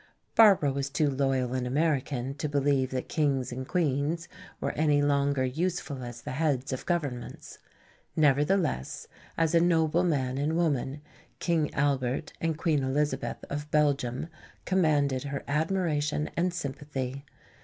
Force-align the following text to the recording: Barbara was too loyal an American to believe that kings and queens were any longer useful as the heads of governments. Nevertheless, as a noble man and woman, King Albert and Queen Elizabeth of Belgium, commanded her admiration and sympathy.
Barbara 0.33 0.71
was 0.73 0.89
too 0.89 1.11
loyal 1.11 1.53
an 1.53 1.67
American 1.67 2.33
to 2.39 2.49
believe 2.49 2.89
that 2.89 3.07
kings 3.07 3.51
and 3.51 3.67
queens 3.67 4.27
were 4.59 4.71
any 4.71 4.99
longer 4.99 5.45
useful 5.45 6.03
as 6.03 6.23
the 6.23 6.31
heads 6.31 6.73
of 6.73 6.87
governments. 6.87 7.59
Nevertheless, 8.15 9.07
as 9.37 9.53
a 9.53 9.61
noble 9.61 10.03
man 10.03 10.39
and 10.39 10.57
woman, 10.57 11.01
King 11.37 11.71
Albert 11.75 12.33
and 12.41 12.57
Queen 12.57 12.81
Elizabeth 12.81 13.45
of 13.47 13.69
Belgium, 13.69 14.27
commanded 14.65 15.25
her 15.25 15.43
admiration 15.47 16.31
and 16.35 16.51
sympathy. 16.51 17.23